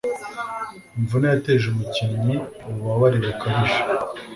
Imvune 0.97 1.25
yateje 1.33 1.65
umukinnyi 1.69 2.35
ububabare 2.69 3.17
bukabije 3.25 3.81